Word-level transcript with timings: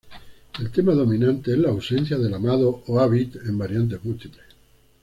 El 0.59 0.71
tema 0.71 0.93
dominante 0.95 1.51
es 1.51 1.59
la 1.59 1.69
ausencia 1.69 2.17
del 2.17 2.33
amado 2.33 2.81
o 2.87 2.99
"habib" 2.99 3.37
en 3.45 3.55
variantes 3.55 4.03
múltiples. 4.03 4.47